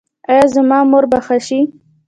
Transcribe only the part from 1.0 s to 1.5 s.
به ښه